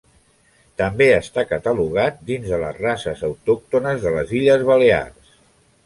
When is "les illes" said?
4.19-4.65